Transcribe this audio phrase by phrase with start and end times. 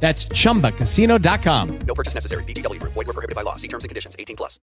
[0.00, 1.78] That's chumbacasino.com.
[1.86, 2.44] No purchase necessary.
[2.44, 2.94] VGW Group.
[2.94, 3.56] Void were prohibited by law.
[3.56, 4.14] See terms and conditions.
[4.18, 4.60] 18 plus.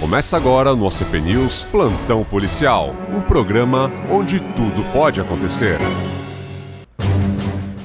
[0.00, 5.78] Começa agora no OCP News Plantão Policial, um programa onde tudo pode acontecer.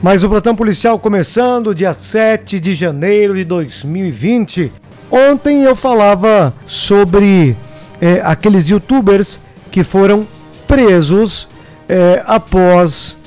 [0.02, 4.72] Mais o Plantão Policial começando dia 7 de janeiro de 2020.
[5.12, 7.58] Ontem eu falava sobre
[7.99, 9.40] é, aqueles youtubers
[9.72, 10.27] que foram
[10.68, 11.49] presos
[11.90, 13.18] é, após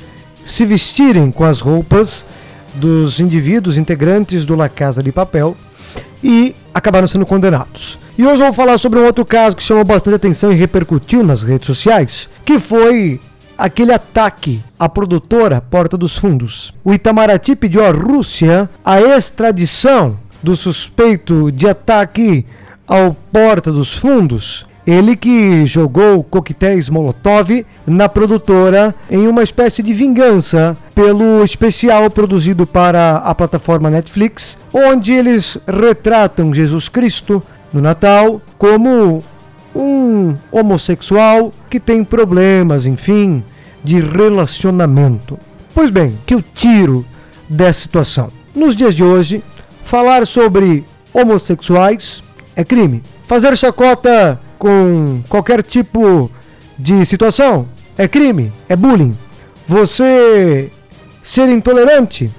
[0.45, 2.25] se vestirem com as roupas
[2.79, 5.57] dos indivíduos integrantes do La Casa de Papel
[6.23, 7.99] e acabaram sendo condenados.
[8.17, 11.43] E hoje vou falar sobre um outro caso que chamou bastante atenção e repercutiu nas
[11.43, 13.21] redes sociais, que foi
[13.57, 16.73] aquele ataque à produtora Porta dos Fundos.
[16.85, 22.47] O Itamaraty pediu à Rússia a extradição do suspeito de ataque
[22.87, 24.68] ao Porta dos Fundos.
[24.89, 32.67] Ele que jogou coquetéis Molotov na produtora em uma espécie de vingança pelo especial produzido
[32.67, 39.23] para a plataforma Netflix, onde eles retratam Jesus Cristo no Natal como
[39.77, 43.45] um homossexual que tem problemas, enfim,
[43.85, 45.39] de relacionamento.
[45.75, 47.05] Pois bem, que eu tiro
[47.47, 48.31] dessa situação?
[48.55, 49.45] Nos dias de hoje,
[49.85, 52.23] falar sobre homossexuais
[52.57, 53.03] é crime.
[53.27, 56.31] Fazer chacota com qualquer tipo
[56.79, 59.17] de situação é crime, é bullying.
[59.67, 60.71] Você
[61.23, 62.31] ser intolerante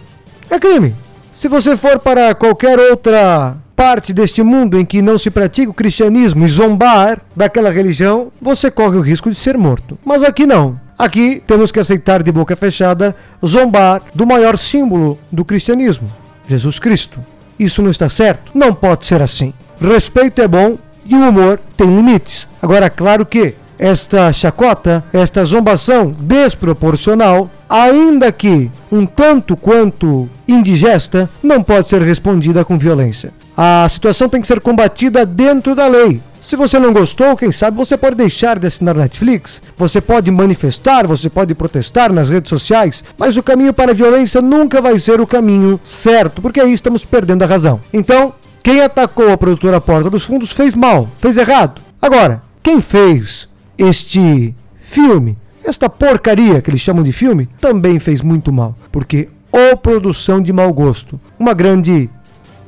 [0.49, 0.95] é crime.
[1.31, 5.73] Se você for para qualquer outra parte deste mundo em que não se pratica o
[5.73, 9.97] cristianismo e zombar daquela religião, você corre o risco de ser morto.
[10.03, 10.79] Mas aqui não.
[10.97, 16.11] Aqui temos que aceitar de boca fechada zombar do maior símbolo do cristianismo,
[16.45, 17.21] Jesus Cristo.
[17.57, 18.51] Isso não está certo?
[18.53, 19.53] Não pode ser assim.
[19.79, 20.77] Respeito é bom
[21.09, 22.47] e o humor tem limites.
[22.61, 31.63] Agora, claro que esta chacota, esta zombação desproporcional, ainda que um tanto quanto indigesta, não
[31.63, 33.31] pode ser respondida com violência.
[33.55, 36.21] A situação tem que ser combatida dentro da lei.
[36.41, 41.05] Se você não gostou, quem sabe você pode deixar de assinar Netflix, você pode manifestar,
[41.05, 45.19] você pode protestar nas redes sociais, mas o caminho para a violência nunca vai ser
[45.19, 47.81] o caminho certo, porque aí estamos perdendo a razão.
[47.91, 48.33] Então,
[48.63, 51.81] quem atacou a produtora Porta dos Fundos fez mal, fez errado.
[52.01, 53.47] Agora, quem fez
[53.77, 59.77] este filme, esta porcaria que eles chamam de filme, também fez muito mal, porque ou
[59.77, 62.09] produção de mau gosto, uma grande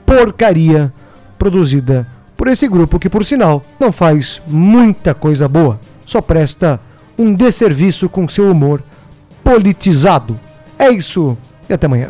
[0.06, 0.91] porcaria
[1.38, 6.80] produzida por esse grupo que, por sinal, não faz muita coisa boa, só presta
[7.18, 8.81] um desserviço com seu humor
[9.44, 10.40] politizado.
[10.78, 11.38] É isso
[11.69, 12.09] e até amanhã.